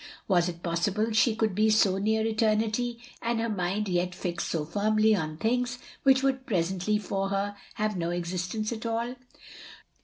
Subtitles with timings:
[0.27, 4.65] Was it possible she could be so near Eternity and her mind yet fixed so
[4.65, 9.13] firmly on things which would presently for her, have no existence at all?